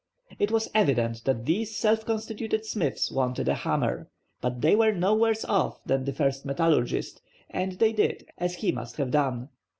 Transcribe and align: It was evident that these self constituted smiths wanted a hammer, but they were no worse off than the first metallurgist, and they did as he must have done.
It 0.39 0.49
was 0.49 0.67
evident 0.73 1.25
that 1.25 1.45
these 1.45 1.77
self 1.77 2.07
constituted 2.07 2.65
smiths 2.65 3.11
wanted 3.11 3.47
a 3.47 3.53
hammer, 3.53 4.09
but 4.41 4.61
they 4.61 4.75
were 4.75 4.91
no 4.91 5.13
worse 5.13 5.45
off 5.45 5.79
than 5.85 6.05
the 6.05 6.11
first 6.11 6.43
metallurgist, 6.43 7.21
and 7.51 7.73
they 7.73 7.93
did 7.93 8.25
as 8.39 8.55
he 8.55 8.71
must 8.71 8.95
have 8.97 9.11
done. 9.11 9.49